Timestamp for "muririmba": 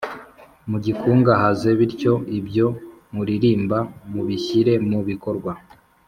3.15-3.77